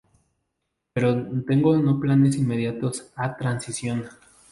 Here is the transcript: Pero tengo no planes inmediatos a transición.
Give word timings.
Pero 0.93 1.15
tengo 1.45 1.77
no 1.77 1.99
planes 1.99 2.35
inmediatos 2.35 3.11
a 3.15 3.37
transición. 3.37 4.05